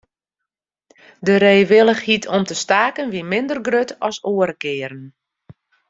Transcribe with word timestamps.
De 1.19 1.35
reewillichheid 1.35 2.27
om 2.27 2.43
te 2.43 2.53
staken 2.63 3.09
wie 3.13 3.23
minder 3.31 3.59
grut 3.67 3.91
as 4.07 4.17
oare 4.31 4.55
kearen. 4.63 5.05